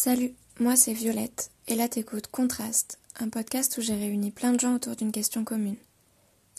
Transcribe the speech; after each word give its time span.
Salut, 0.00 0.32
moi 0.60 0.76
c'est 0.76 0.92
Violette, 0.92 1.50
et 1.66 1.74
là 1.74 1.88
t'écoutes 1.88 2.28
Contraste, 2.28 3.00
un 3.18 3.28
podcast 3.28 3.76
où 3.78 3.80
j'ai 3.80 3.96
réuni 3.96 4.30
plein 4.30 4.52
de 4.52 4.60
gens 4.60 4.76
autour 4.76 4.94
d'une 4.94 5.10
question 5.10 5.42
commune. 5.42 5.74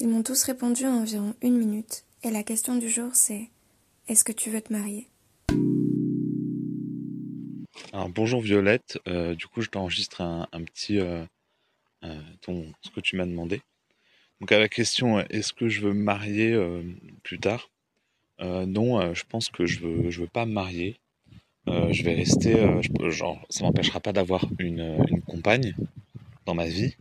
Ils 0.01 0.09
m'ont 0.09 0.23
tous 0.23 0.43
répondu 0.43 0.85
en 0.85 1.03
environ 1.03 1.33
une 1.41 1.57
minute, 1.57 2.03
et 2.21 2.31
la 2.31 2.43
question 2.43 2.75
du 2.75 2.89
jour 2.89 3.11
c'est 3.13 3.49
Est-ce 4.09 4.25
que 4.25 4.33
tu 4.33 4.49
veux 4.49 4.59
te 4.59 4.73
marier? 4.73 5.07
Alors 7.93 8.09
bonjour 8.09 8.41
Violette, 8.41 8.99
euh, 9.07 9.35
du 9.35 9.47
coup 9.47 9.61
je 9.61 9.69
t'enregistre 9.69 10.19
un, 10.19 10.45
petit 10.65 10.99
euh, 10.99 11.23
euh, 12.03 12.21
ton, 12.41 12.73
ce 12.81 12.89
que 12.89 12.99
tu 12.99 13.15
m'as 13.15 13.25
demandé. 13.25 13.61
Donc 14.41 14.51
à 14.51 14.59
la 14.59 14.67
question 14.67 15.21
est-ce 15.29 15.53
que 15.53 15.69
je 15.69 15.79
veux 15.79 15.93
me 15.93 16.03
marier 16.03 16.61
plus 17.23 17.39
tard? 17.39 17.69
Non, 18.41 19.13
je 19.13 19.23
pense 19.29 19.47
que 19.47 19.65
je 19.65 19.79
veux 19.79 20.11
je 20.11 20.19
veux 20.19 20.27
pas 20.27 20.45
me 20.45 20.51
marier. 20.51 20.99
Euh, 21.67 21.91
je 21.91 22.03
vais 22.03 22.15
rester, 22.15 22.55
euh, 22.59 22.81
je- 22.81 23.23
ça 23.49 23.63
m'empêchera 23.63 23.99
pas 23.99 24.13
d'avoir 24.13 24.45
une, 24.59 24.79
euh, 24.79 24.97
compagne 25.27 25.75
dans 26.45 26.55
ma 26.55 26.65
vie. 26.67 26.95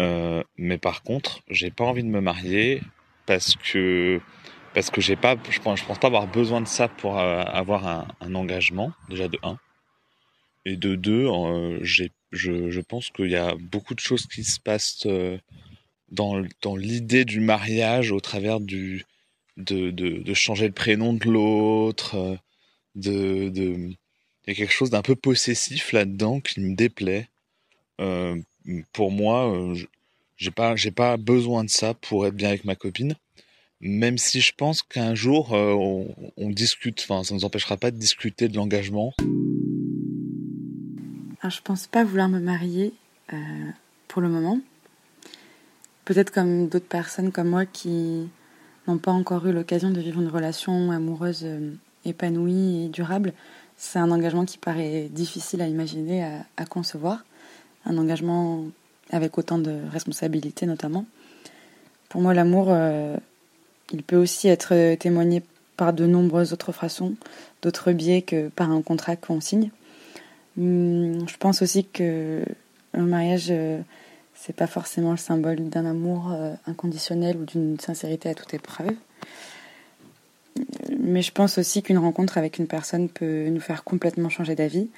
Euh, 0.00 0.42
mais 0.56 0.78
par 0.78 1.02
contre, 1.02 1.42
j'ai 1.50 1.70
pas 1.70 1.84
envie 1.84 2.02
de 2.02 2.08
me 2.08 2.20
marier 2.20 2.82
parce 3.26 3.56
que 3.56 4.20
parce 4.74 4.90
que 4.90 5.00
j'ai 5.02 5.16
pas, 5.16 5.36
je 5.50 5.60
pense, 5.60 5.82
pense 5.82 5.98
pas 5.98 6.06
avoir 6.06 6.26
besoin 6.26 6.60
de 6.62 6.66
ça 6.68 6.88
pour 6.88 7.18
avoir 7.18 7.86
un, 8.22 8.34
engagement 8.34 8.92
déjà 9.10 9.28
de 9.28 9.38
un 9.42 9.58
et 10.64 10.76
de 10.76 10.94
deux, 10.94 11.26
euh, 11.26 11.78
j'ai, 11.82 12.10
je, 12.30 12.70
je 12.70 12.80
pense 12.80 13.10
qu'il 13.10 13.30
y 13.30 13.36
a 13.36 13.54
beaucoup 13.56 13.94
de 13.94 14.00
choses 14.00 14.26
qui 14.26 14.44
se 14.44 14.60
passent 14.60 15.06
dans 16.10 16.42
dans 16.62 16.76
l'idée 16.76 17.24
du 17.24 17.40
mariage 17.40 18.12
au 18.12 18.20
travers 18.20 18.60
du 18.60 19.04
de 19.56 19.90
de, 19.90 20.18
de 20.22 20.34
changer 20.34 20.66
le 20.66 20.72
prénom 20.72 21.12
de 21.12 21.24
l'autre, 21.28 22.38
de 22.94 23.48
de 23.48 23.62
il 24.44 24.48
y 24.48 24.50
a 24.50 24.54
quelque 24.54 24.72
chose 24.72 24.90
d'un 24.90 25.02
peu 25.02 25.14
possessif 25.14 25.92
là-dedans 25.92 26.40
qui 26.40 26.60
me 26.60 26.74
déplaît. 26.74 27.28
Euh, 28.00 28.36
pour 28.92 29.10
moi, 29.12 29.52
euh, 29.52 29.74
je- 29.74 29.86
j'ai 30.36 30.50
pas 30.50 30.74
pas 30.96 31.16
besoin 31.16 31.62
de 31.62 31.70
ça 31.70 31.94
pour 31.94 32.26
être 32.26 32.34
bien 32.34 32.48
avec 32.48 32.64
ma 32.64 32.74
copine. 32.74 33.14
Même 33.80 34.18
si 34.18 34.40
je 34.40 34.52
pense 34.56 34.82
qu'un 34.82 35.14
jour 35.14 35.54
euh, 35.54 35.74
on, 36.36 36.50
discute, 36.50 37.00
enfin 37.08 37.22
ça 37.24 37.34
nous 37.34 37.44
empêchera 37.44 37.76
pas 37.76 37.90
de 37.90 37.96
discuter 37.98 38.48
de 38.48 38.56
l'engagement. 38.56 39.12
Alors, 41.40 41.50
je 41.50 41.62
pense 41.62 41.86
pas 41.86 42.04
vouloir 42.04 42.28
me 42.28 42.38
marier 42.40 42.92
pour 44.08 44.22
le 44.22 44.28
moment. 44.28 44.60
Peut-être 46.04 46.30
comme 46.30 46.68
d'autres 46.68 46.86
personnes 46.86 47.32
comme 47.32 47.48
moi 47.48 47.64
qui 47.66 48.28
n'ont 48.86 48.98
pas 48.98 49.12
encore 49.12 49.46
eu 49.46 49.52
l'occasion 49.52 49.90
de 49.90 50.00
vivre 50.00 50.20
une 50.20 50.28
relation 50.28 50.90
amoureuse 50.90 51.46
épanouie 52.04 52.86
et 52.86 52.88
durable. 52.88 53.32
C'est 53.76 53.98
un 53.98 54.10
engagement 54.10 54.44
qui 54.44 54.58
paraît 54.58 55.08
difficile 55.10 55.62
à 55.62 55.68
imaginer, 55.68 56.24
à, 56.24 56.44
à 56.56 56.64
concevoir. 56.66 57.24
Un 57.84 57.98
engagement 57.98 58.64
avec 59.10 59.36
autant 59.38 59.58
de 59.58 59.76
responsabilités 59.90 60.66
notamment. 60.66 61.04
Pour 62.08 62.20
moi, 62.20 62.34
l'amour, 62.34 62.66
euh, 62.68 63.16
il 63.92 64.02
peut 64.02 64.16
aussi 64.16 64.48
être 64.48 64.94
témoigné 64.96 65.42
par 65.76 65.92
de 65.92 66.06
nombreuses 66.06 66.52
autres 66.52 66.72
façons, 66.72 67.14
d'autres 67.62 67.92
biais 67.92 68.22
que 68.22 68.48
par 68.48 68.70
un 68.70 68.82
contrat 68.82 69.16
qu'on 69.16 69.40
signe. 69.40 69.70
Hum, 70.58 71.26
Je 71.26 71.36
pense 71.38 71.62
aussi 71.62 71.84
que 71.84 72.44
le 72.92 73.02
mariage, 73.02 73.46
euh, 73.50 73.80
c'est 74.34 74.54
pas 74.54 74.66
forcément 74.66 75.12
le 75.12 75.16
symbole 75.16 75.68
d'un 75.68 75.86
amour 75.86 76.30
euh, 76.32 76.52
inconditionnel 76.66 77.36
ou 77.38 77.44
d'une 77.44 77.80
sincérité 77.80 78.28
à 78.28 78.34
toute 78.34 78.52
épreuve. 78.52 78.92
Mais 81.04 81.20
je 81.20 81.32
pense 81.32 81.58
aussi 81.58 81.82
qu'une 81.82 81.98
rencontre 81.98 82.38
avec 82.38 82.58
une 82.58 82.68
personne 82.68 83.08
peut 83.08 83.48
nous 83.48 83.60
faire 83.60 83.82
complètement 83.82 84.28
changer 84.28 84.54
d'avis. 84.54 84.88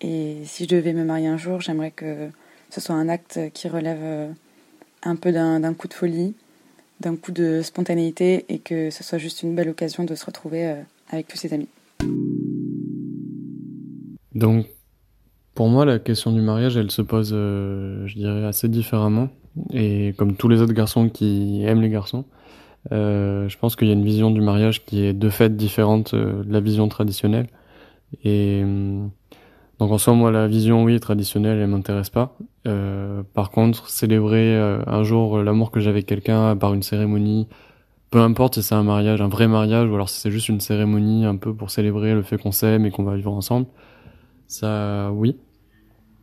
Et 0.00 0.38
si 0.46 0.64
je 0.64 0.70
devais 0.70 0.94
me 0.94 1.04
marier 1.04 1.26
un 1.26 1.36
jour, 1.36 1.60
j'aimerais 1.60 1.90
que 1.90 2.30
ce 2.70 2.80
soit 2.80 2.94
un 2.94 3.10
acte 3.10 3.38
qui 3.52 3.68
relève 3.68 4.00
euh, 4.02 4.28
un 5.02 5.16
peu 5.16 5.32
d'un 5.32 5.74
coup 5.74 5.86
de 5.86 5.92
folie, 5.92 6.34
d'un 7.00 7.14
coup 7.14 7.30
de 7.30 7.60
spontanéité 7.62 8.46
et 8.48 8.58
que 8.58 8.88
ce 8.88 9.04
soit 9.04 9.18
juste 9.18 9.42
une 9.42 9.54
belle 9.54 9.68
occasion 9.68 10.04
de 10.04 10.14
se 10.14 10.24
retrouver 10.24 10.66
euh, 10.66 10.80
avec 11.10 11.28
tous 11.28 11.36
ses 11.36 11.52
amis. 11.52 11.68
Donc, 14.34 14.66
pour 15.54 15.68
moi, 15.68 15.84
la 15.84 15.98
question 15.98 16.32
du 16.32 16.40
mariage, 16.40 16.78
elle 16.78 16.90
se 16.90 17.02
pose, 17.02 17.32
euh, 17.34 18.06
je 18.06 18.14
dirais, 18.14 18.46
assez 18.46 18.68
différemment. 18.68 19.28
Et 19.74 20.14
comme 20.16 20.36
tous 20.36 20.48
les 20.48 20.62
autres 20.62 20.72
garçons 20.72 21.10
qui 21.10 21.62
aiment 21.64 21.82
les 21.82 21.90
garçons, 21.90 22.24
euh, 22.92 23.48
je 23.48 23.58
pense 23.58 23.76
qu'il 23.76 23.88
y 23.88 23.90
a 23.90 23.94
une 23.94 24.04
vision 24.04 24.30
du 24.30 24.40
mariage 24.40 24.84
qui 24.84 25.04
est 25.04 25.12
de 25.12 25.30
fait 25.30 25.56
différente 25.56 26.14
euh, 26.14 26.42
de 26.42 26.52
la 26.52 26.60
vision 26.60 26.88
traditionnelle. 26.88 27.48
Et 28.24 28.60
hum, 28.62 29.10
donc 29.78 29.90
en 29.90 29.98
soi, 29.98 30.14
moi, 30.14 30.30
la 30.30 30.46
vision, 30.46 30.84
oui, 30.84 30.98
traditionnelle, 31.00 31.58
elle 31.58 31.68
m'intéresse 31.68 32.10
pas. 32.10 32.36
Euh, 32.66 33.22
par 33.34 33.50
contre, 33.50 33.88
célébrer 33.88 34.56
euh, 34.56 34.78
un 34.86 35.02
jour 35.02 35.42
l'amour 35.42 35.70
que 35.70 35.86
avec 35.88 36.06
quelqu'un 36.06 36.56
par 36.56 36.74
une 36.74 36.82
cérémonie, 36.82 37.48
peu 38.10 38.20
importe 38.20 38.54
si 38.54 38.62
c'est 38.62 38.74
un 38.74 38.84
mariage, 38.84 39.20
un 39.20 39.28
vrai 39.28 39.48
mariage, 39.48 39.88
ou 39.90 39.94
alors 39.94 40.08
si 40.08 40.20
c'est 40.20 40.30
juste 40.30 40.48
une 40.48 40.60
cérémonie 40.60 41.24
un 41.24 41.36
peu 41.36 41.52
pour 41.54 41.70
célébrer 41.70 42.14
le 42.14 42.22
fait 42.22 42.38
qu'on 42.38 42.52
s'aime 42.52 42.86
et 42.86 42.90
qu'on 42.90 43.02
va 43.02 43.16
vivre 43.16 43.32
ensemble, 43.32 43.66
ça, 44.46 45.10
oui. 45.12 45.36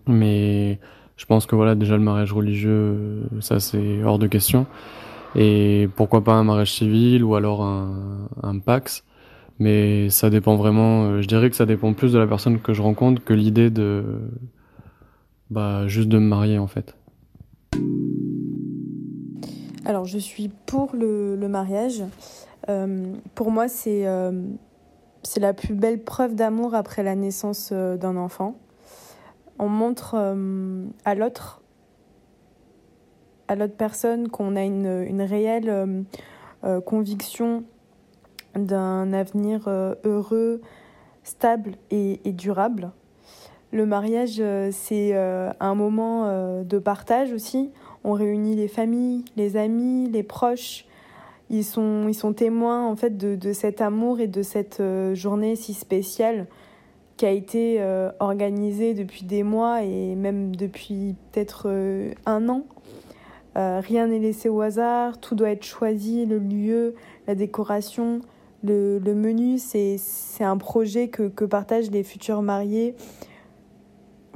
Mais 0.08 0.80
je 1.18 1.26
pense 1.26 1.46
que 1.46 1.56
voilà, 1.56 1.76
déjà 1.76 1.98
le 1.98 2.04
mariage 2.04 2.34
religieux, 2.34 2.72
euh, 2.72 3.24
ça 3.42 3.60
c'est 3.60 4.04
hors 4.04 4.20
de 4.20 4.28
question. 4.28 4.66
Et 5.36 5.90
pourquoi 5.96 6.24
pas 6.24 6.34
un 6.34 6.44
mariage 6.44 6.74
civil 6.74 7.24
ou 7.24 7.36
alors 7.36 7.64
un, 7.64 8.28
un 8.44 8.60
Pax. 8.60 9.04
Mais 9.60 10.10
ça 10.10 10.30
dépend 10.30 10.56
vraiment, 10.56 11.04
euh, 11.04 11.22
je 11.22 11.28
dirais 11.28 11.50
que 11.50 11.56
ça 11.56 11.66
dépend 11.66 11.94
plus 11.94 12.14
de 12.14 12.20
la 12.20 12.26
personne 12.26 12.60
que 12.60 12.74
je 12.74 12.82
rencontre 12.82 13.24
que 13.24 13.34
l'idée 13.34 13.70
de, 13.70 14.04
bah, 15.52 15.86
juste 15.88 16.10
de 16.10 16.18
me 16.18 16.26
marier 16.26 16.58
en 16.58 16.68
fait. 16.68 16.96
Alors, 19.86 20.06
je 20.06 20.18
suis 20.18 20.48
pour 20.48 20.96
le, 20.96 21.36
mariage. 21.48 22.04
Euh, 22.70 23.14
pour 23.36 23.52
moi, 23.52 23.68
c'est 23.68 24.08
euh, 24.08 24.32
la 25.38 25.54
plus 25.54 25.74
belle 25.74 26.04
preuve 26.04 26.36
d'amour 26.36 26.76
après 26.76 27.04
la 27.04 27.16
naissance 27.16 27.72
euh, 27.74 27.98
d'un 27.98 28.16
enfant. 28.16 28.56
On 29.60 29.70
montre 29.70 30.16
à 31.06 31.14
l'autre, 31.14 31.61
à 33.52 33.56
l'autre 33.56 33.76
personne, 33.76 34.30
qu'on 34.30 34.56
a 34.56 34.64
une, 34.64 35.22
réelle 35.22 35.70
euh, 35.70 36.02
euh, 36.64 36.80
conviction 36.80 37.66
d'un 38.56 39.12
avenir 39.12 39.66
euh, 39.68 39.94
heureux, 40.06 40.62
stable 41.24 41.74
et, 41.90 42.18
durable. 42.32 42.92
Le 43.74 43.86
mariage, 43.86 44.42
c'est 44.72 45.14
un 45.16 45.76
moment 45.76 46.64
de 46.64 46.80
partage 46.80 47.32
aussi. 47.32 47.70
On 48.04 48.12
réunit 48.14 48.56
les 48.56 48.68
familles, 48.68 49.24
les 49.38 49.56
amis, 49.56 50.10
les 50.10 50.24
proches. 50.24 50.86
Ils 51.50 51.64
sont, 51.64 52.08
ils 52.10 52.16
sont 52.16 52.34
témoins 52.34 52.86
en 52.86 52.98
fait 52.98 53.18
de, 53.18 53.54
cet 53.54 53.80
amour 53.80 54.20
et 54.20 54.28
de 54.28 54.42
cette 54.42 54.84
journée 55.14 55.56
si 55.56 55.74
spéciale 55.74 56.48
qui 57.16 57.26
a 57.26 57.32
été 57.32 57.82
organisée 58.20 58.94
depuis 58.94 59.24
des 59.24 59.44
mois 59.44 59.84
et 59.84 60.16
même 60.16 60.54
depuis 60.54 61.16
peut-être 61.32 61.70
un 62.26 62.50
an. 62.50 62.66
Euh, 63.58 63.82
rien 63.82 64.08
n'est 64.08 64.20
laissé 64.20 64.48
au 64.50 64.62
hasard, 64.62 65.20
tout 65.20 65.36
doit 65.36 65.50
être 65.50 65.66
choisi, 65.66 66.26
le 66.26 66.40
lieu, 66.40 66.96
la 67.28 67.36
décoration, 67.36 68.22
le, 68.64 69.00
le 69.00 69.16
menu, 69.16 69.58
c'est 69.58 69.98
un 70.44 70.58
projet 70.58 71.10
que, 71.10 71.28
que 71.28 71.44
partagent 71.44 71.92
les 71.92 72.04
futurs 72.04 72.42
mariés 72.42 72.96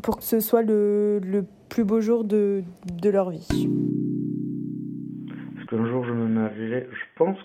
pour 0.04 0.18
que 0.18 0.24
ce 0.24 0.40
soit 0.40 0.64
le, 0.64 1.20
le 1.24 1.46
plus 1.70 1.84
beau 1.84 2.02
jour 2.02 2.24
de, 2.24 2.64
de 3.02 3.10
leur 3.10 3.30
vie. 3.30 3.48
Est-ce 5.58 5.66
qu'un 5.68 5.88
jour 5.88 6.06
je 6.06 6.12
me 6.12 6.28
marierai 6.28 6.88
Je 6.92 7.06
pense 7.18 7.38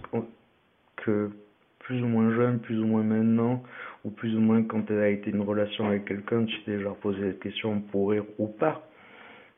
que 0.97 1.31
plus 1.78 2.02
ou 2.02 2.06
moins 2.06 2.34
jeune, 2.34 2.58
plus 2.58 2.78
ou 2.78 2.87
moins 2.87 3.02
maintenant, 3.02 3.62
ou 4.04 4.10
plus 4.10 4.34
ou 4.37 4.41
moins 4.41 4.62
quand 4.62 4.82
tu 4.82 4.92
as 4.98 5.08
été 5.08 5.31
une 5.31 5.42
relation 5.42 5.87
avec 5.87 6.04
quelqu'un, 6.04 6.44
tu 6.44 6.54
t'es 6.64 6.76
déjà 6.76 6.91
posé 6.91 7.20
la 7.20 7.32
question 7.32 7.81
pour 7.81 8.11
rire 8.11 8.25
ou 8.38 8.46
pas. 8.46 8.87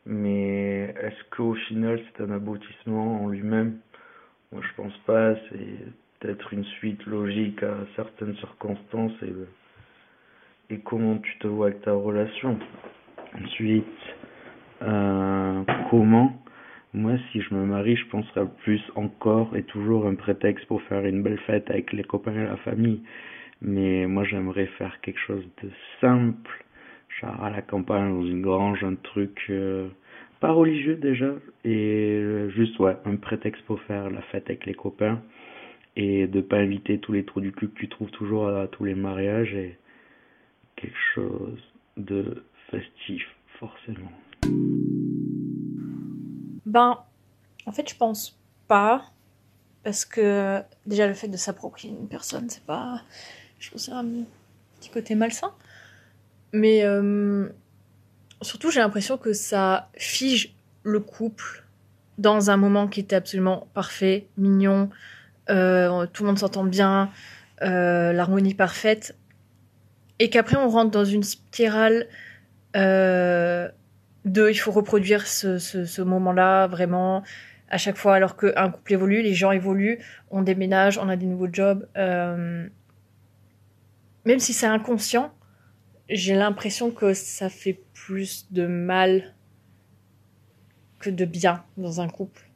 Mais 0.07 0.95
est-ce 1.01 1.37
qu'au 1.37 1.55
final 1.55 2.01
c'est 2.07 2.23
un 2.23 2.31
aboutissement 2.31 3.25
en 3.25 3.29
lui-même? 3.29 3.79
Moi 4.51 4.63
je 4.63 4.83
pense 4.83 4.97
pas, 5.07 5.35
c'est 5.49 5.93
peut-être 6.21 6.53
une 6.53 6.65
suite 6.65 7.05
logique 7.07 7.63
à 7.63 7.75
certaines 7.97 8.37
circonstances 8.37 9.13
et, 10.71 10.79
comment 10.85 11.19
tu 11.19 11.39
te 11.39 11.47
vois 11.47 11.67
avec 11.67 11.83
ta 11.83 11.93
relation. 11.93 12.59
Ensuite, 13.35 13.85
euh, 14.83 15.63
comment? 15.91 16.43
Moi, 16.95 17.13
si 17.31 17.41
je 17.41 17.55
me 17.55 17.65
marie, 17.65 17.97
je 17.97 18.07
penserais 18.09 18.47
plus 18.63 18.83
encore 18.97 19.57
et 19.57 19.63
toujours 19.63 20.07
un 20.07 20.15
prétexte 20.15 20.67
pour 20.67 20.83
faire 20.83 21.05
une 21.07 21.23
belle 21.23 21.39
fête 21.41 21.71
avec 21.71 21.93
les 21.93 22.05
copains 22.05 22.33
et 22.33 22.45
la 22.45 22.59
famille. 22.59 23.03
Mais 23.63 24.07
moi, 24.07 24.25
j'aimerais 24.25 24.67
faire 24.79 25.01
quelque 25.01 25.21
chose 25.21 25.45
de 25.63 25.71
simple, 26.01 26.65
genre 27.21 27.43
à 27.43 27.51
la 27.51 27.63
campagne, 27.63 28.13
dans 28.13 28.27
une 28.27 28.43
grange, 28.43 28.83
un 28.85 28.95
truc 28.95 29.47
euh, 29.51 29.89
pas 30.41 30.53
religieux 30.53 30.97
déjà, 30.97 31.33
et 31.65 32.19
euh, 32.19 32.51
juste, 32.51 32.79
ouais, 32.79 32.97
un 33.05 33.17
prétexte 33.17 33.63
pour 33.65 33.81
faire 33.83 34.11
la 34.11 34.23
fête 34.23 34.45
avec 34.47 34.67
les 34.67 34.75
copains 34.75 35.23
et 35.97 36.27
de 36.27 36.41
pas 36.41 36.57
inviter 36.57 36.99
tous 36.99 37.13
les 37.13 37.25
trous 37.25 37.41
du 37.41 37.53
cul 37.53 37.69
que 37.69 37.79
tu 37.79 37.89
trouves 37.89 38.11
toujours 38.11 38.49
à 38.49 38.67
tous 38.67 38.85
les 38.85 38.95
mariages 38.95 39.55
et 39.55 39.79
quelque 40.77 40.97
chose 41.15 41.63
de 41.97 42.45
festif, 42.71 43.23
forcément. 43.59 44.11
Ben, 46.67 46.99
en 47.67 47.73
fait, 47.73 47.89
je 47.89 47.97
pense 47.97 48.39
pas. 48.69 49.05
Parce 49.85 50.05
que 50.05 50.61
déjà, 50.87 51.07
le 51.07 51.15
fait 51.15 51.29
de 51.29 51.37
s'approprier 51.37 51.93
une 51.93 52.09
personne, 52.09 52.49
c'est 52.49 52.65
pas. 52.65 53.03
Je 53.59 53.69
trouve 53.69 53.81
ça 53.81 53.99
un 53.99 54.25
petit 54.79 54.91
côté 54.91 55.15
malsain. 55.15 55.53
Mais 56.53 56.85
euh, 56.85 57.49
surtout, 58.43 58.71
j'ai 58.71 58.81
l'impression 58.81 59.17
que 59.17 59.33
ça 59.33 59.89
fige 59.97 60.55
le 60.83 61.01
couple 61.01 61.65
dans 62.19 62.51
un 62.51 62.57
moment 62.57 62.89
qui 62.89 63.01
était 63.01 63.17
absolument 63.17 63.67
parfait, 63.75 64.27
mignon, 64.37 64.91
euh, 65.51 66.07
tout 66.13 66.23
le 66.23 66.29
monde 66.29 66.39
s'entend 66.39 66.65
bien, 66.65 67.11
euh, 67.63 68.13
l'harmonie 68.13 68.55
parfaite, 68.55 69.17
et 70.19 70.31
qu'après 70.31 70.57
on 70.57 70.69
rentre 70.69 70.91
dans 70.91 71.05
une 71.05 71.23
spirale 71.23 72.07
euh, 72.77 73.69
de 74.25 74.49
il 74.49 74.55
faut 74.55 74.71
reproduire 74.71 75.27
ce, 75.27 75.59
ce, 75.59 75.85
ce 75.85 76.03
moment-là 76.03 76.67
vraiment 76.67 77.23
à 77.73 77.79
chaque 77.79 77.97
fois 77.97 78.15
alors 78.15 78.37
qu'un 78.37 78.71
couple 78.71 78.93
évolue, 78.93 79.23
les 79.23 79.35
gens 79.35 79.51
évoluent, 79.51 79.99
on 80.31 80.43
déménage, 80.43 80.99
on 80.99 81.09
a 81.09 81.17
des 81.17 81.27
nouveaux 81.27 81.49
jobs. 81.51 81.89
Euh, 81.97 82.69
même 84.25 84.39
si 84.39 84.53
c'est 84.53 84.67
inconscient, 84.67 85.33
j'ai 86.13 86.35
l'impression 86.35 86.91
que 86.91 87.15
ça 87.15 87.49
fait 87.49 87.81
plus 87.95 88.47
de 88.51 88.67
mal 88.67 89.35
que 91.01 91.11
de 91.11 91.25
bien 91.25 91.65
dans 91.77 92.01
un 92.01 92.09
couple. 92.09 92.49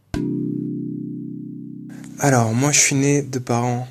Alors, 2.18 2.52
moi, 2.52 2.72
je 2.72 2.78
suis 2.78 2.94
né 2.94 3.22
de 3.22 3.38
parents 3.38 3.88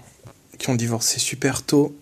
qui 0.57 0.69
ont 0.69 0.75
divorcé 0.75 1.19
super 1.19 1.63
tôt 1.63 1.95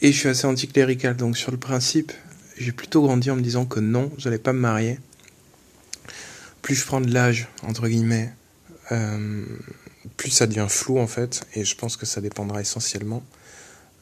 et 0.00 0.12
je 0.12 0.18
suis 0.18 0.28
assez 0.28 0.46
anticlérical. 0.46 1.16
Donc, 1.16 1.36
sur 1.36 1.52
le 1.52 1.58
principe, 1.58 2.12
j'ai 2.56 2.72
plutôt 2.72 3.02
grandi 3.02 3.30
en 3.30 3.36
me 3.36 3.42
disant 3.42 3.64
que 3.64 3.80
non, 3.80 4.10
j'allais 4.18 4.38
pas 4.38 4.52
me 4.52 4.58
marier. 4.58 4.98
Plus 6.62 6.74
je 6.74 6.86
prends 6.86 7.00
de 7.00 7.12
l'âge, 7.12 7.48
entre 7.62 7.88
guillemets, 7.88 8.32
euh, 8.92 9.44
plus 10.16 10.30
ça 10.30 10.46
devient 10.46 10.66
flou 10.68 10.98
en 10.98 11.06
fait. 11.06 11.46
Et 11.54 11.64
je 11.64 11.76
pense 11.76 11.96
que 11.96 12.06
ça 12.06 12.20
dépendra 12.20 12.60
essentiellement 12.60 13.22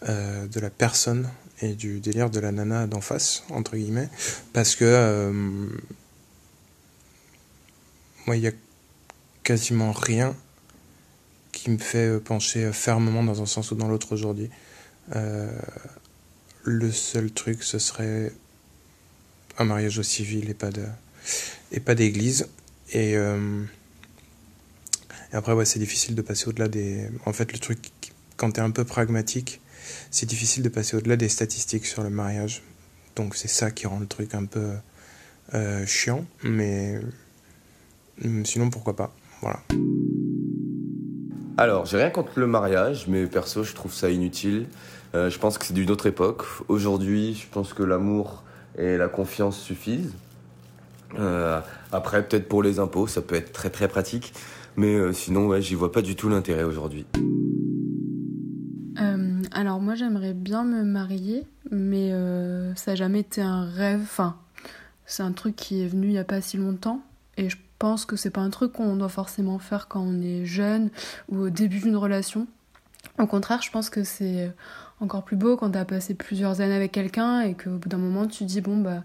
euh, 0.08 0.46
de 0.46 0.60
la 0.60 0.70
personne 0.70 1.28
et 1.62 1.74
du 1.74 2.00
délire 2.00 2.30
de 2.30 2.40
la 2.40 2.52
nana 2.52 2.86
d'en 2.86 3.00
face, 3.00 3.44
entre 3.50 3.76
guillemets. 3.76 4.08
Parce 4.52 4.76
que 4.76 4.84
euh, 4.84 5.32
moi, 8.26 8.36
il 8.36 8.42
y 8.42 8.48
a 8.48 8.52
quasiment 9.42 9.92
rien 9.92 10.34
qui 11.52 11.70
me 11.70 11.78
fait 11.78 12.20
pencher 12.20 12.72
fermement 12.72 13.22
dans 13.22 13.42
un 13.42 13.46
sens 13.46 13.70
ou 13.70 13.74
dans 13.74 13.88
l'autre 13.88 14.12
aujourd'hui. 14.12 14.50
Euh, 15.16 15.50
le 16.62 16.90
seul 16.92 17.30
truc, 17.30 17.62
ce 17.62 17.78
serait 17.78 18.32
un 19.58 19.64
mariage 19.64 19.98
au 19.98 20.02
civil 20.02 20.48
et 20.50 20.54
pas 20.54 20.70
de 20.70 20.84
et 21.72 21.80
pas 21.80 21.94
d'église. 21.94 22.48
Et, 22.92 23.16
euh, 23.16 23.62
et 25.32 25.36
après, 25.36 25.52
ouais, 25.52 25.64
c'est 25.64 25.78
difficile 25.78 26.14
de 26.14 26.22
passer 26.22 26.48
au-delà 26.48 26.68
des. 26.68 27.08
En 27.26 27.32
fait, 27.32 27.52
le 27.52 27.58
truc, 27.58 27.78
quand 28.36 28.52
t'es 28.52 28.60
un 28.60 28.70
peu 28.70 28.84
pragmatique, 28.84 29.59
c'est 30.10 30.26
difficile 30.26 30.62
de 30.62 30.68
passer 30.68 30.96
au-delà 30.96 31.16
des 31.16 31.28
statistiques 31.28 31.86
sur 31.86 32.02
le 32.02 32.10
mariage. 32.10 32.62
Donc 33.16 33.34
c'est 33.34 33.48
ça 33.48 33.70
qui 33.70 33.86
rend 33.86 33.98
le 33.98 34.06
truc 34.06 34.34
un 34.34 34.44
peu 34.44 34.72
euh, 35.54 35.84
chiant, 35.84 36.24
mais 36.44 37.00
sinon 38.44 38.70
pourquoi 38.70 38.94
pas. 38.94 39.14
Voilà. 39.40 39.60
Alors, 41.56 41.86
j'ai 41.86 41.96
rien 41.96 42.10
contre 42.10 42.32
le 42.36 42.46
mariage, 42.46 43.06
mais 43.08 43.26
perso, 43.26 43.64
je 43.64 43.74
trouve 43.74 43.92
ça 43.92 44.10
inutile. 44.10 44.66
Euh, 45.14 45.28
je 45.28 45.38
pense 45.38 45.58
que 45.58 45.66
c'est 45.66 45.74
d'une 45.74 45.90
autre 45.90 46.06
époque. 46.06 46.44
Aujourd'hui, 46.68 47.34
je 47.34 47.46
pense 47.50 47.74
que 47.74 47.82
l'amour 47.82 48.44
et 48.78 48.96
la 48.96 49.08
confiance 49.08 49.58
suffisent. 49.58 50.14
Euh, 51.18 51.60
après, 51.90 52.26
peut-être 52.26 52.48
pour 52.48 52.62
les 52.62 52.78
impôts, 52.78 53.08
ça 53.08 53.20
peut 53.20 53.34
être 53.34 53.52
très 53.52 53.70
très 53.70 53.88
pratique. 53.88 54.32
Mais 54.76 55.12
sinon, 55.12 55.48
ouais, 55.48 55.60
j'y 55.60 55.74
vois 55.74 55.90
pas 55.90 56.00
du 56.00 56.14
tout 56.14 56.28
l'intérêt 56.28 56.62
aujourd'hui. 56.62 57.04
Euh, 59.54 59.60
alors 59.60 59.80
moi 59.80 59.94
j'aimerais 59.94 60.34
bien 60.34 60.64
me 60.64 60.82
marier, 60.82 61.46
mais 61.70 62.12
euh, 62.12 62.74
ça 62.74 62.92
n'a 62.92 62.94
jamais 62.96 63.20
été 63.20 63.40
un 63.40 63.64
rêve. 63.64 64.00
Enfin, 64.02 64.36
c'est 65.06 65.22
un 65.22 65.32
truc 65.32 65.56
qui 65.56 65.82
est 65.82 65.86
venu 65.86 66.08
il 66.08 66.12
n'y 66.12 66.18
a 66.18 66.24
pas 66.24 66.40
si 66.40 66.56
longtemps. 66.56 67.00
Et 67.36 67.48
je 67.48 67.56
pense 67.78 68.04
que 68.04 68.16
c'est 68.16 68.30
pas 68.30 68.40
un 68.40 68.50
truc 68.50 68.72
qu'on 68.72 68.96
doit 68.96 69.08
forcément 69.08 69.58
faire 69.58 69.88
quand 69.88 70.00
on 70.00 70.20
est 70.20 70.44
jeune 70.44 70.90
ou 71.28 71.38
au 71.38 71.50
début 71.50 71.78
d'une 71.78 71.96
relation. 71.96 72.46
Au 73.18 73.26
contraire, 73.26 73.62
je 73.62 73.70
pense 73.70 73.88
que 73.88 74.04
c'est 74.04 74.52
encore 75.00 75.24
plus 75.24 75.36
beau 75.36 75.56
quand 75.56 75.70
tu 75.70 75.78
as 75.78 75.84
passé 75.84 76.14
plusieurs 76.14 76.60
années 76.60 76.74
avec 76.74 76.92
quelqu'un 76.92 77.40
et 77.40 77.54
qu'au 77.54 77.78
bout 77.78 77.88
d'un 77.88 77.98
moment 77.98 78.26
tu 78.26 78.44
dis 78.44 78.60
bon 78.60 78.76
bah 78.76 79.02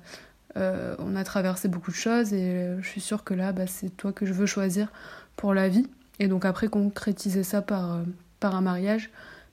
euh, 0.57 0.95
on 0.99 1.15
a 1.15 1.23
traversé 1.23 1.67
beaucoup 1.67 1.91
de 1.91 1.95
choses 1.95 2.33
et 2.33 2.75
je 2.81 2.87
suis 2.87 3.01
sûre 3.01 3.23
que 3.23 3.33
là 3.33 3.51
bah, 3.51 3.67
c'est 3.67 3.89
toi 3.95 4.11
que 4.11 4.25
je 4.25 4.33
veux 4.33 4.45
choisir 4.45 4.91
pour 5.35 5.53
la 5.53 5.69
vie. 5.69 5.87
Et 6.19 6.27
donc 6.27 6.45
après 6.45 6.67
concrétiser 6.67 7.43
ça 7.43 7.61
par, 7.61 7.93
euh, 7.93 8.03
par 8.39 8.55
un 8.55 8.61
mariage. 8.61 9.09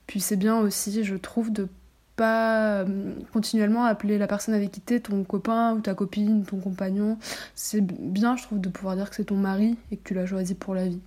Puis 0.07 0.19
c'est 0.19 0.35
bien 0.35 0.57
aussi, 0.59 1.03
je 1.03 1.15
trouve, 1.15 1.51
de 1.51 1.67
pas 2.15 2.81
euh, 2.81 3.13
continuellement 3.31 3.85
appeler 3.85 4.17
la 4.17 4.27
personne 4.27 4.53
avec 4.53 4.71
qui 4.71 4.81
t'es 4.81 4.99
ton 4.99 5.23
copain 5.23 5.73
ou 5.73 5.81
ta 5.81 5.95
copine, 5.95 6.43
ton 6.43 6.57
compagnon. 6.57 7.17
C'est 7.55 7.81
bien, 7.81 8.35
je 8.35 8.43
trouve, 8.43 8.61
de 8.61 8.69
pouvoir 8.69 8.95
dire 8.95 9.09
que 9.09 9.15
c'est 9.15 9.25
ton 9.25 9.37
mari 9.37 9.77
et 9.91 9.97
que 9.97 10.03
tu 10.03 10.13
l'as 10.13 10.25
choisi 10.25 10.53
pour 10.53 10.75
la 10.75 10.87
vie. 10.87 10.99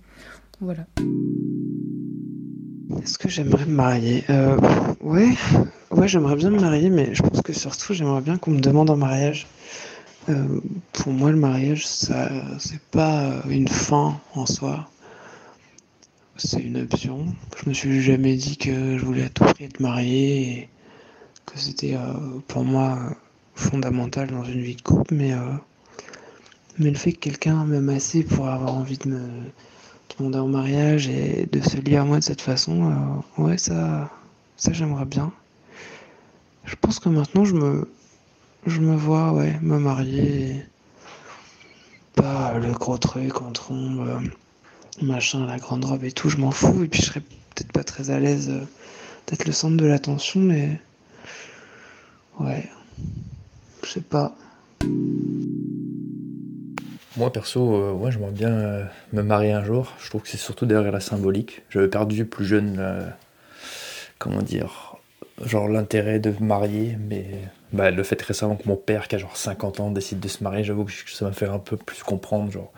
Voilà. 0.59 0.85
Est-ce 3.01 3.17
que 3.17 3.29
j'aimerais 3.29 3.65
me 3.65 3.75
marier? 3.75 4.23
Euh, 4.29 4.57
Ouais, 5.01 5.29
ouais, 5.91 6.07
j'aimerais 6.07 6.35
bien 6.35 6.49
me 6.49 6.59
marier, 6.59 6.89
mais 6.89 7.13
je 7.13 7.21
pense 7.21 7.41
que 7.41 7.53
surtout 7.53 7.93
j'aimerais 7.93 8.21
bien 8.21 8.37
qu'on 8.37 8.51
me 8.51 8.59
demande 8.59 8.89
en 8.89 8.97
mariage. 8.97 9.47
Euh, 10.27 10.59
pour 10.91 11.13
moi, 11.13 11.31
le 11.31 11.37
mariage, 11.37 11.87
ça, 11.87 12.29
c'est 12.59 12.81
pas 12.91 13.41
une 13.47 13.67
fin 13.67 14.19
en 14.33 14.45
soi. 14.45 14.89
C'est 16.39 16.61
une 16.61 16.77
option. 16.77 17.25
Je 17.57 17.67
me 17.67 17.73
suis 17.73 17.99
jamais 18.01 18.35
dit 18.35 18.57
que 18.57 18.97
je 18.99 19.03
voulais 19.03 19.23
à 19.23 19.29
tout 19.29 19.43
prix 19.43 19.65
être 19.65 19.79
marié 19.79 20.51
et 20.51 20.69
que 21.47 21.57
c'était 21.57 21.95
euh, 21.95 22.39
pour 22.47 22.63
moi 22.63 22.99
fondamental 23.55 24.29
dans 24.29 24.43
une 24.43 24.61
vie 24.61 24.75
de 24.75 24.81
couple, 24.83 25.15
mais, 25.15 25.33
euh, 25.33 25.53
mais 26.77 26.91
le 26.91 26.95
fait 26.95 27.13
que 27.13 27.19
quelqu'un 27.19 27.65
m'aime 27.65 27.89
assez 27.89 28.23
pour 28.23 28.47
avoir 28.47 28.75
envie 28.75 28.99
de 28.99 29.09
me 29.09 29.27
demander 30.15 30.37
en 30.37 30.47
mariage 30.47 31.07
et 31.07 31.47
de 31.51 31.59
se 31.59 31.77
lier 31.77 31.97
à 31.97 32.03
moi 32.03 32.19
de 32.19 32.23
cette 32.23 32.41
façon, 32.41 32.91
euh, 33.39 33.41
ouais, 33.41 33.57
ça, 33.57 34.11
ça 34.57 34.73
j'aimerais 34.73 35.05
bien. 35.05 35.31
Je 36.65 36.75
pense 36.75 36.99
que 36.99 37.09
maintenant 37.09 37.45
je 37.45 37.55
me, 37.55 37.89
je 38.67 38.79
me 38.79 38.95
vois, 38.95 39.33
ouais, 39.33 39.57
me 39.63 39.79
marier. 39.79 40.63
Pas 42.13 42.59
le 42.59 42.73
gros 42.73 42.99
truc 42.99 43.41
en 43.41 43.51
trombe, 43.51 44.07
euh, 44.07 44.19
machin, 45.01 45.45
la 45.45 45.57
grande 45.57 45.85
robe 45.85 46.03
et 46.03 46.11
tout, 46.11 46.29
je 46.29 46.37
m'en 46.37 46.51
fous. 46.51 46.83
Et 46.83 46.87
puis 46.87 47.01
je 47.01 47.07
serais 47.07 47.21
peut-être 47.21 47.71
pas 47.71 47.83
très 47.83 48.09
à 48.09 48.19
l'aise 48.19 48.49
euh, 48.49 48.61
d'être 49.27 49.45
le 49.45 49.51
centre 49.51 49.77
de 49.77 49.85
l'attention, 49.85 50.39
mais 50.39 50.79
ouais, 52.39 52.69
je 53.83 53.89
sais 53.89 54.01
pas. 54.01 54.35
Moi 57.15 57.31
perso, 57.31 57.75
euh, 57.75 57.91
ouais, 57.93 58.11
j'aimerais 58.11 58.31
bien 58.31 58.51
euh, 58.51 58.85
me 59.13 59.23
marier 59.23 59.51
un 59.51 59.63
jour. 59.63 59.93
Je 59.99 60.09
trouve 60.09 60.21
que 60.21 60.29
c'est 60.29 60.37
surtout 60.37 60.65
derrière 60.65 60.91
la 60.91 60.99
symbolique. 60.99 61.63
J'avais 61.69 61.87
perdu 61.87 62.25
plus 62.25 62.45
jeune, 62.45 63.11
comment 64.19 64.41
dire, 64.41 64.97
genre 65.43 65.67
l'intérêt 65.67 66.19
de 66.19 66.29
me 66.29 66.45
marier, 66.45 66.97
mais 67.09 67.25
bah, 67.73 67.91
le 67.91 68.03
fait 68.03 68.21
récemment 68.21 68.55
que 68.55 68.67
mon 68.67 68.75
père, 68.75 69.07
qui 69.07 69.15
a 69.15 69.17
genre 69.17 69.35
50 69.35 69.79
ans, 69.79 69.91
décide 69.91 70.19
de 70.19 70.27
se 70.27 70.43
marier, 70.43 70.63
j'avoue 70.63 70.85
que 70.85 70.91
ça 70.91 71.25
m'a 71.25 71.31
fait 71.31 71.47
un 71.47 71.59
peu 71.59 71.75
plus 71.75 72.03
comprendre, 72.03 72.51
genre, 72.51 72.71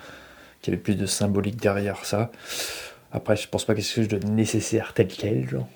qu'il 0.62 0.74
y 0.74 0.76
avait 0.76 0.84
plus 0.84 0.96
de 0.96 1.06
symbolique 1.06 1.58
derrière 1.58 2.06
ça. 2.06 2.32
Après, 3.12 3.36
je 3.36 3.48
pense 3.48 3.66
pas 3.66 3.76
que 3.76 3.82
c'est 3.82 3.96
quelque 3.96 4.12
chose 4.12 4.22
de 4.22 4.28
nécessaire 4.28 4.94
tel 4.94 5.08
quel, 5.08 5.48
genre. 5.50 5.68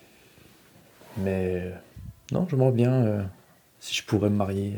Mais 1.18 1.72
non, 2.32 2.48
j'aimerais 2.50 2.72
bien, 2.72 2.94
euh, 2.94 3.24
si 3.80 3.96
je 3.96 4.04
pourrais 4.04 4.30
me 4.30 4.36
marier, 4.36 4.76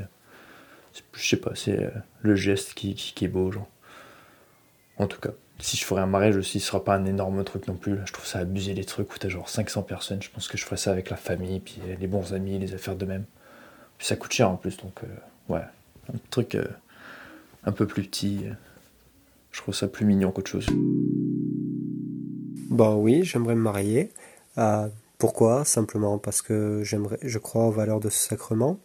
c'est- 0.94 1.04
je 1.14 1.28
sais 1.28 1.38
pas, 1.38 1.52
c'est 1.56 1.80
euh, 1.84 1.90
le 2.22 2.36
geste 2.36 2.74
qui, 2.74 2.96
qui, 2.96 3.26
est 3.26 3.28
beau, 3.30 3.52
genre. 3.52 3.68
En 4.98 5.08
tout 5.08 5.20
cas, 5.20 5.32
si 5.60 5.78
je 5.78 5.86
ferais 5.86 6.02
un 6.02 6.06
mariage 6.06 6.38
aussi, 6.38 6.60
ce 6.60 6.68
sera 6.68 6.84
pas 6.84 6.96
un 6.96 7.06
énorme 7.06 7.44
truc 7.44 7.68
non 7.68 7.76
plus. 7.76 7.98
Je 8.06 8.14
trouve 8.14 8.26
ça 8.26 8.40
abusé 8.40 8.74
les 8.74 8.86
trucs 8.86 9.14
où 9.14 9.18
t'as 9.18 9.30
genre 9.30 9.50
500 9.50 9.84
personnes. 9.84 10.22
Je 10.22 10.30
pense 10.30 10.48
que 10.48 10.58
je 10.58 10.64
ferais 10.66 10.78
ça 10.78 10.92
avec 10.92 11.10
la 11.10 11.18
famille, 11.18 11.60
puis 11.60 11.80
euh, 11.88 11.96
les 12.00 12.08
bons 12.08 12.34
amis, 12.34 12.60
les 12.60 12.74
affaires 12.74 12.96
de 12.96 13.06
même. 13.06 13.26
Puis 13.98 14.08
ça 14.08 14.16
coûte 14.16 14.34
cher 14.34 14.50
en 14.50 14.56
plus, 14.58 14.78
donc 14.78 15.04
euh, 15.04 15.54
ouais, 15.54 15.64
un 16.14 16.18
truc 16.30 16.56
euh, 16.56 16.66
un 17.66 17.72
peu 17.72 17.88
plus 17.88 18.04
petit. 18.04 18.46
Je 19.56 19.62
trouve 19.62 19.74
ça 19.74 19.88
plus 19.88 20.06
mignon 20.06 20.32
qu'autre 20.32 20.52
chose. 20.52 20.68
Bah 22.70 22.96
oui, 22.96 23.24
j'aimerais 23.24 23.56
me 23.56 23.62
marier. 23.62 24.12
Euh, 24.58 24.90
pourquoi? 25.18 25.64
Simplement 25.64 26.18
parce 26.18 26.42
que 26.42 26.82
j'aimerais, 26.84 27.18
je 27.22 27.40
crois 27.40 27.66
aux 27.68 27.72
valeurs 27.72 28.02
de 28.02 28.10
ce 28.10 28.28
sacrement. 28.28 28.80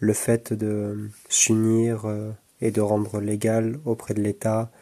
Le 0.00 0.12
fait 0.12 0.52
de 0.52 1.10
s'unir 1.28 2.06
euh, 2.06 2.32
et 2.60 2.72
de 2.72 2.80
rendre 2.80 3.20
légal 3.20 3.78
auprès 3.84 4.14
de 4.14 4.20
l'État 4.20 4.72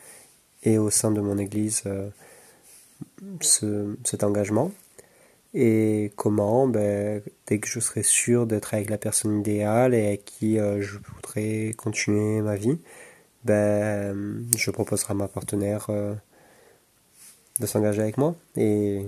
et 0.62 0.78
au 0.78 0.88
sein 0.88 1.10
de 1.10 1.20
mon 1.20 1.36
Église 1.36 1.82
euh, 1.84 2.08
ce, 3.42 3.96
cet 4.02 4.24
engagement. 4.24 4.72
Et 5.52 6.10
comment? 6.16 6.66
Ben, 6.66 7.20
Dès 7.46 7.58
que 7.58 7.68
je 7.68 7.80
serai 7.80 8.02
sûr 8.02 8.46
d'être 8.46 8.72
avec 8.72 8.88
la 8.88 8.96
personne 8.96 9.40
idéale 9.40 9.92
et 9.92 10.06
avec 10.06 10.24
qui 10.24 10.58
euh, 10.58 10.80
je 10.80 10.96
voudrais 11.14 11.74
continuer 11.76 12.40
ma 12.40 12.56
vie, 12.56 12.78
ben, 13.44 14.46
je 14.56 14.70
proposerai 14.70 15.12
à 15.12 15.14
ma 15.14 15.28
partenaire 15.28 15.86
euh, 15.90 16.14
de 17.60 17.66
s'engager 17.66 18.02
avec 18.02 18.18
moi 18.18 18.34
et 18.56 19.06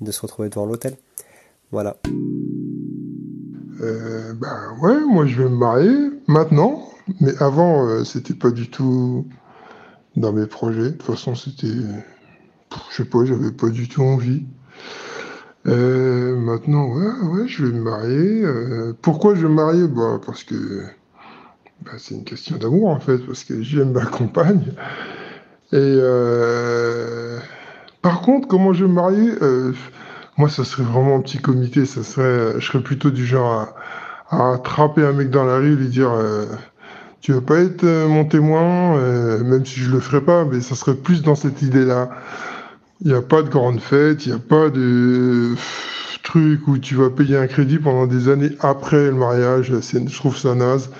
de 0.00 0.10
se 0.10 0.20
retrouver 0.20 0.48
devant 0.48 0.66
l'hôtel. 0.66 0.96
Voilà. 1.70 1.96
Euh, 3.80 4.34
ben 4.34 4.76
ouais, 4.80 5.00
moi 5.00 5.26
je 5.26 5.42
vais 5.42 5.48
me 5.48 5.56
marier 5.56 6.10
maintenant, 6.26 6.88
mais 7.20 7.32
avant 7.42 7.86
euh, 7.86 8.04
c'était 8.04 8.34
pas 8.34 8.50
du 8.50 8.70
tout 8.70 9.26
dans 10.16 10.32
mes 10.32 10.46
projets. 10.46 10.82
De 10.82 10.90
toute 10.90 11.02
façon, 11.02 11.34
c'était. 11.34 11.68
Je 12.90 12.96
sais 12.96 13.04
pas, 13.04 13.24
j'avais 13.24 13.52
pas 13.52 13.68
du 13.68 13.88
tout 13.88 14.02
envie. 14.02 14.44
Euh, 15.66 16.36
maintenant, 16.36 16.88
ouais, 16.88 17.28
ouais, 17.28 17.48
je 17.48 17.64
vais 17.66 17.72
me 17.72 17.82
marier. 17.82 18.94
Pourquoi 19.02 19.34
je 19.34 19.42
vais 19.42 19.48
me 19.48 19.54
marier? 19.54 19.88
Bah, 19.88 20.20
Parce 20.24 20.44
que 20.44 20.84
bah, 21.84 21.92
c'est 21.98 22.14
une 22.14 22.24
question 22.24 22.56
d'amour 22.56 22.88
en 22.88 23.00
fait, 23.00 23.18
parce 23.18 23.44
que 23.44 23.62
j'aime 23.62 23.92
ma 23.92 24.04
compagne. 24.04 24.72
Et 25.72 25.76
euh, 25.78 27.38
par 28.02 28.20
contre, 28.20 28.48
comment 28.48 28.72
je 28.72 28.84
vais 28.84 28.90
me 28.90 28.94
marier 28.94 29.30
euh, 29.42 29.72
Moi, 30.36 30.48
ça 30.48 30.64
serait 30.64 30.82
vraiment 30.82 31.16
un 31.16 31.20
petit 31.20 31.38
comité. 31.38 31.86
Ça 31.86 32.02
serait, 32.02 32.60
je 32.60 32.66
serais 32.66 32.82
plutôt 32.82 33.10
du 33.10 33.24
genre 33.24 33.74
à, 34.30 34.52
attraper 34.54 35.02
un 35.04 35.12
mec 35.12 35.30
dans 35.30 35.44
la 35.44 35.56
rue 35.56 35.72
et 35.72 35.76
lui 35.76 35.88
dire 35.88 36.10
euh, 36.10 36.46
Tu 37.20 37.32
veux 37.32 37.40
pas 37.40 37.60
être 37.60 37.84
euh, 37.84 38.08
mon 38.08 38.24
témoin 38.24 38.96
Euh, 38.98 39.42
Même 39.44 39.64
si 39.64 39.80
je 39.80 39.90
le 39.90 40.00
ferais 40.00 40.20
pas, 40.20 40.44
mais 40.44 40.60
ça 40.60 40.74
serait 40.74 40.96
plus 40.96 41.22
dans 41.22 41.36
cette 41.36 41.62
idée-là. 41.62 42.10
Il 43.00 43.08
n'y 43.08 43.14
a 43.16 43.22
pas 43.22 43.42
de 43.42 43.48
grande 43.48 43.80
fête, 43.80 44.26
il 44.26 44.30
n'y 44.30 44.36
a 44.36 44.40
pas 44.40 44.68
de 44.68 45.54
truc 46.22 46.68
où 46.68 46.78
tu 46.78 46.94
vas 46.94 47.10
payer 47.10 47.36
un 47.36 47.46
crédit 47.48 47.78
pendant 47.78 48.06
des 48.06 48.28
années 48.28 48.52
après 48.60 49.06
le 49.06 49.14
mariage. 49.14 49.72
Je 49.80 50.16
trouve 50.16 50.36
ça 50.36 50.54
naze. 50.54 50.90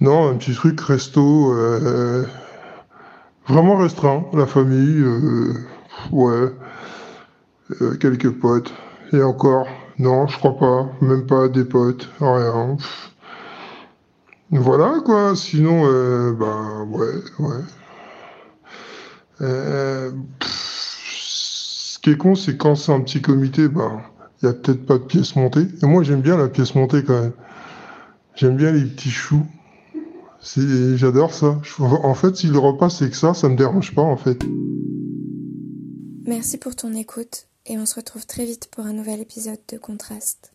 Non, 0.00 0.30
un 0.30 0.36
petit 0.36 0.54
truc 0.54 0.80
resto, 0.80 1.52
euh, 1.52 2.24
vraiment 3.46 3.76
restreint. 3.76 4.24
La 4.32 4.46
famille, 4.46 5.02
euh, 5.02 5.52
ouais, 6.10 6.52
euh, 7.82 7.96
quelques 7.96 8.30
potes. 8.30 8.72
Et 9.12 9.22
encore, 9.22 9.66
non, 9.98 10.26
je 10.26 10.38
crois 10.38 10.56
pas. 10.56 10.88
Même 11.02 11.26
pas 11.26 11.48
des 11.48 11.64
potes, 11.66 12.08
rien. 12.18 12.78
Voilà 14.50 15.00
quoi. 15.04 15.36
Sinon, 15.36 15.82
bah 16.32 16.84
ouais, 16.88 17.22
ouais. 17.38 17.60
Ce 20.40 21.98
qui 21.98 22.10
est 22.10 22.16
con, 22.16 22.34
c'est 22.34 22.56
quand 22.56 22.74
c'est 22.74 22.92
un 22.92 23.00
petit 23.00 23.20
comité, 23.20 23.68
bah, 23.68 24.00
il 24.42 24.46
y 24.46 24.48
a 24.48 24.54
peut-être 24.54 24.86
pas 24.86 24.94
de 24.94 25.04
pièce 25.04 25.36
montée. 25.36 25.66
Et 25.82 25.86
moi, 25.86 26.02
j'aime 26.02 26.22
bien 26.22 26.38
la 26.38 26.48
pièce 26.48 26.74
montée 26.74 27.04
quand 27.04 27.20
même. 27.20 27.32
J'aime 28.34 28.56
bien 28.56 28.72
les 28.72 28.86
petits 28.86 29.10
choux. 29.10 29.44
J'adore 30.42 31.34
ça. 31.34 31.60
En 31.78 32.14
fait, 32.14 32.36
si 32.36 32.46
le 32.46 32.58
repas 32.58 32.90
c'est 32.90 33.10
que 33.10 33.16
ça, 33.16 33.34
ça 33.34 33.48
me 33.48 33.56
dérange 33.56 33.94
pas 33.94 34.02
en 34.02 34.16
fait. 34.16 34.42
Merci 36.26 36.58
pour 36.58 36.76
ton 36.76 36.94
écoute 36.94 37.46
et 37.66 37.78
on 37.78 37.86
se 37.86 37.96
retrouve 37.96 38.26
très 38.26 38.44
vite 38.44 38.68
pour 38.70 38.86
un 38.86 38.92
nouvel 38.92 39.20
épisode 39.20 39.58
de 39.68 39.78
Contraste. 39.78 40.52